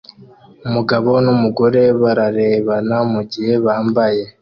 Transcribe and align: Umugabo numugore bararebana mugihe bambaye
Umugabo 0.67 1.11
numugore 1.25 1.81
bararebana 2.01 2.97
mugihe 3.11 3.53
bambaye 3.65 4.23